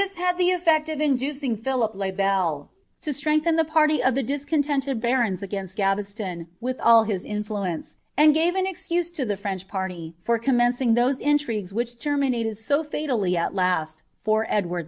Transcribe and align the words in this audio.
* 0.01 0.03
had 0.17 0.39
the 0.39 0.49
elTecl 0.49 0.91
of 0.95 0.99
inducing 0.99 1.55
Philip 1.55 1.93
le 1.93 2.11
Bel 2.11 2.71
to 3.01 3.11
slreu^hen 3.11 3.41
tlie 3.43 3.67
party 3.67 4.01
of 4.01 4.15
Iftr 4.15 4.25
discontented 4.25 4.99
barons 4.99 5.43
against 5.43 5.77
Gtiveslon, 5.77 6.47
with 6.59 6.79
alt 6.79 7.07
his 7.07 7.23
miluence, 7.23 7.97
auil 8.17 8.35
gvn 8.35 8.65
a 8.65 8.67
excuse 8.67 9.11
to 9.11 9.25
the 9.25 9.37
French 9.37 9.67
party 9.67 10.15
for 10.19 10.39
commencing 10.39 10.95
those 10.95 11.21
intrigiiea 11.21 11.71
wbjck 11.71 11.99
k^ 12.01 12.17
niinated 12.33 12.57
so 12.57 12.83
fatally 12.83 13.35
al 13.37 13.51
last 13.51 14.01
for 14.23 14.47
Edward 14.49 14.79
II. 14.79 14.79